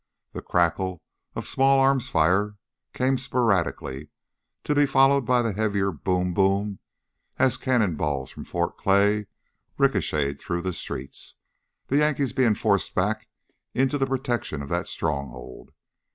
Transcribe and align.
The 0.33 0.41
crackle 0.41 1.03
of 1.35 1.47
small 1.47 1.77
arms 1.79 2.09
fire 2.09 2.55
came 2.91 3.19
sporadically, 3.19 4.09
to 4.63 4.73
be 4.73 4.87
followed 4.87 5.27
by 5.27 5.43
the 5.43 5.51
heavier 5.53 5.91
boom 5.91 6.33
boom 6.33 6.79
as 7.37 7.55
cannon 7.55 7.95
balls 7.95 8.31
from 8.31 8.43
Fort 8.45 8.79
Clay 8.79 9.27
ricocheted 9.77 10.41
through 10.41 10.63
the 10.63 10.73
streets, 10.73 11.35
the 11.85 11.97
Yankees 11.97 12.33
being 12.33 12.55
forced 12.55 12.95
back 12.95 13.27
into 13.75 13.99
the 13.99 14.07
protection 14.07 14.63
of 14.63 14.69
that 14.69 14.87
stronghold. 14.87 15.71